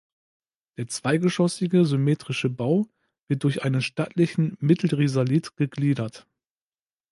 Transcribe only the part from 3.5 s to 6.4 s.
einen stattlichen Mittelrisalit gegliedert.